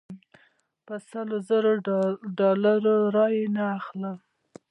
[0.85, 1.73] په سلو زرو
[2.37, 4.17] ډالرو رایې نه اخلم.